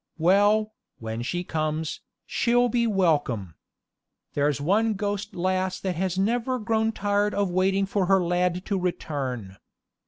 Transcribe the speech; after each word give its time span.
Well, 0.17 0.73
when 0.97 1.21
she 1.21 1.43
comes, 1.43 1.99
she'll 2.25 2.69
be 2.69 2.87
welcome. 2.87 3.53
There's 4.33 4.59
one 4.59 4.95
ghost 4.95 5.35
lass 5.35 5.79
that 5.79 5.95
has 5.95 6.17
never 6.17 6.57
grown 6.57 6.91
tired 6.91 7.35
of 7.35 7.51
waiting 7.51 7.85
for 7.85 8.07
her 8.07 8.19
lad 8.23 8.65
to 8.65 8.79
return. 8.79 9.57